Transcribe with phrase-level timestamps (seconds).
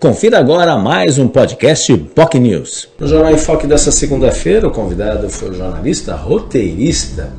[0.00, 2.88] Confira agora mais um podcast POC News.
[3.00, 7.32] No Jornal em Foque dessa segunda-feira, o convidado foi o jornalista, roteirista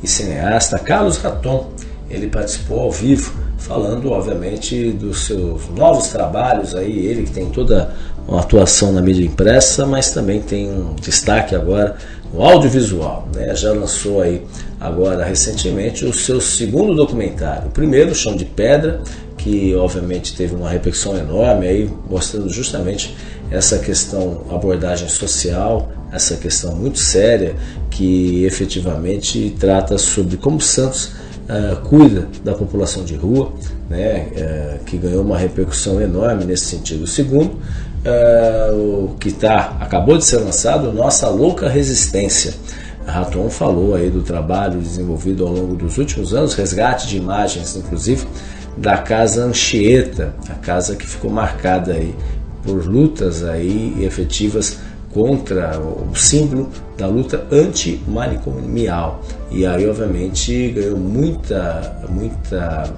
[0.00, 1.72] e cineasta Carlos Raton.
[2.08, 7.92] Ele participou ao vivo, falando, obviamente, dos seus novos trabalhos aí, ele que tem toda
[8.28, 11.96] uma atuação na mídia impressa, mas também tem um destaque agora
[12.32, 13.26] no audiovisual.
[13.34, 13.56] Né?
[13.56, 14.42] Já lançou aí
[14.80, 17.66] agora recentemente o seu segundo documentário.
[17.66, 19.02] O primeiro, Chão de Pedra,
[19.44, 23.14] que obviamente teve uma repercussão enorme, aí mostrando justamente
[23.50, 27.54] essa questão, abordagem social, essa questão muito séria
[27.90, 31.08] que efetivamente trata sobre como Santos
[31.44, 33.52] uh, cuida da população de rua,
[33.90, 37.06] né, uh, que ganhou uma repercussão enorme nesse sentido.
[37.06, 42.54] Segundo, uh, o que tá, acabou de ser lançado, Nossa Louca Resistência.
[43.06, 47.76] A Raton falou aí do trabalho desenvolvido ao longo dos últimos anos, resgate de imagens,
[47.76, 48.26] inclusive,
[48.76, 52.14] da casa Anchieta, a casa que ficou marcada aí
[52.64, 54.78] por lutas aí efetivas
[55.12, 59.22] contra o símbolo da luta antimanicomial.
[59.50, 62.92] E aí, obviamente, ganhou muita, muita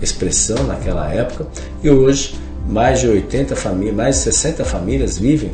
[0.00, 1.46] expressão naquela época
[1.82, 2.36] e hoje
[2.68, 5.52] mais de 80 famílias, mais de 60 famílias vivem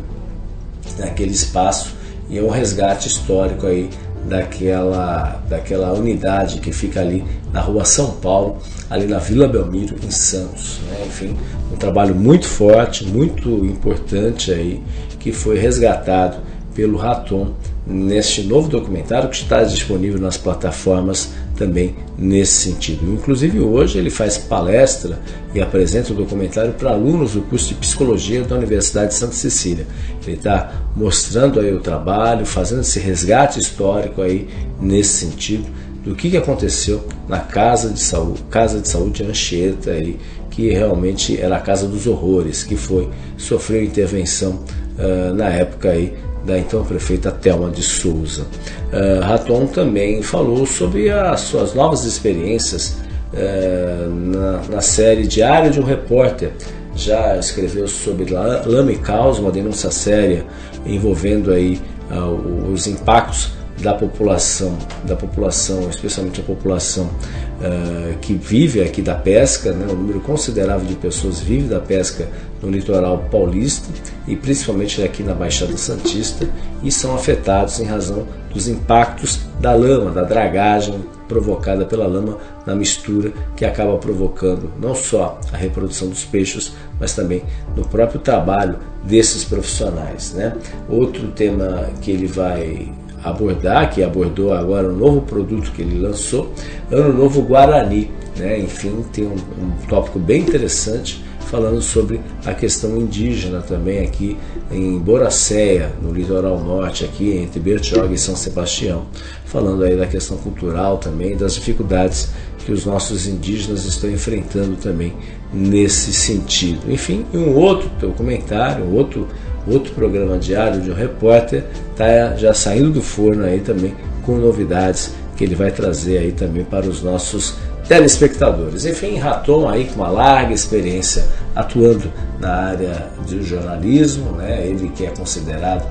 [0.99, 1.95] naquele espaço
[2.29, 3.89] e é um resgate histórico aí
[4.29, 8.59] daquela, daquela unidade que fica ali na rua São Paulo,
[8.89, 10.81] ali na Vila Belmiro, em Santos.
[10.89, 11.05] Né?
[11.07, 11.37] Enfim,
[11.73, 14.83] um trabalho muito forte, muito importante aí,
[15.19, 16.39] que foi resgatado
[16.75, 17.55] pelo Raton
[17.87, 23.13] neste novo documentário que está disponível nas plataformas também nesse sentido.
[23.13, 25.19] Inclusive hoje ele faz palestra
[25.55, 29.87] e apresenta o documentário para alunos do curso de psicologia da Universidade de Santa Cecília.
[30.27, 34.49] Ele está mostrando aí o trabalho, fazendo esse resgate histórico aí
[34.81, 35.67] nesse sentido
[36.03, 40.19] do que, aconteceu na casa de saúde, casa de saúde Anchieta aí,
[40.51, 44.65] que realmente era a casa dos horrores, que foi sofreu intervenção
[44.99, 48.47] uh, na época aí da então prefeita Thelma de Souza.
[48.93, 52.99] Uh, Raton também falou sobre as suas novas experiências
[53.33, 56.53] uh, na, na, série Diário de um Repórter.
[56.95, 60.45] Já escreveu sobre Lama e Caos, uma denúncia séria
[60.87, 68.81] envolvendo aí uh, os impactos da população, da população, especialmente a população uh, que vive
[68.81, 72.29] aqui da pesca, né, um número considerável de pessoas vive da pesca
[72.63, 73.89] no litoral paulista
[74.27, 76.49] e principalmente aqui na Baixada Santista
[76.83, 82.75] e são afetados em razão dos impactos da lama, da dragagem provocada pela lama na
[82.75, 87.43] mistura que acaba provocando não só a reprodução dos peixes, mas também
[87.75, 90.33] no próprio trabalho desses profissionais.
[90.33, 90.55] Né?
[90.89, 92.93] Outro tema que ele vai
[93.25, 96.53] abordar, que abordou agora um novo produto que ele lançou,
[96.91, 98.11] Ano Novo Guarani.
[98.37, 98.61] Né?
[98.61, 104.37] Enfim, tem um, um tópico bem interessante falando sobre a questão indígena também aqui
[104.73, 109.07] em Boracéia, no litoral norte, aqui entre Bertioga e São Sebastião,
[109.45, 115.13] falando aí da questão cultural também, das dificuldades que os nossos indígenas estão enfrentando também
[115.53, 116.91] nesse sentido.
[116.91, 119.29] Enfim, um outro documentário, um outro
[119.67, 123.95] outro programa diário de um repórter, está já saindo do forno aí também
[124.27, 127.57] com novidades que ele vai trazer aí também para os nossos
[127.89, 128.85] telespectadores.
[128.85, 134.67] Enfim, Raton aí com uma larga experiência atuando na área do jornalismo, né?
[134.67, 135.87] ele que é considerado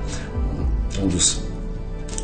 [1.02, 1.42] um dos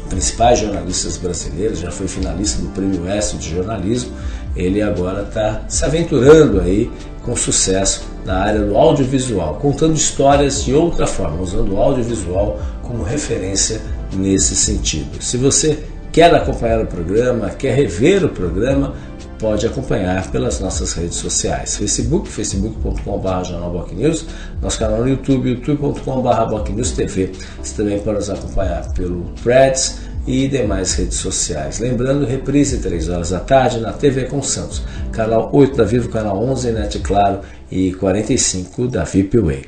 [0.09, 4.13] principais jornalistas brasileiros, já foi finalista do Prêmio S de Jornalismo,
[4.57, 6.91] ele agora está se aventurando aí
[7.23, 13.05] com sucesso na área do audiovisual, contando histórias de outra forma, usando o audiovisual como
[13.05, 13.81] referência
[14.13, 15.23] nesse sentido.
[15.23, 18.95] Se você quer acompanhar o programa, quer rever o programa,
[19.39, 21.77] pode acompanhar pelas nossas redes sociais.
[21.77, 24.27] Facebook, facebook.com.br jornalbocnews,
[24.61, 27.33] nosso canal no YouTube, youtube.com.br TV.
[27.63, 31.79] Você também pode nos acompanhar pelo Threads e demais redes sociais.
[31.79, 34.83] Lembrando, reprise 3 horas da tarde na TV com Santos,
[35.13, 39.65] canal 8 da Vivo, canal 11, Net Claro e 45 da VIP Way.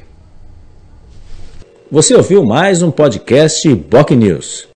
[1.91, 4.69] Você ouviu mais um podcast Boc News.